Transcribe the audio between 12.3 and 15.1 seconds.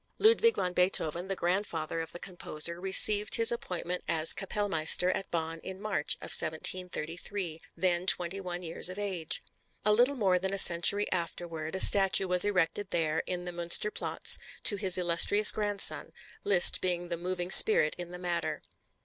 erected there in the Münster Platz to his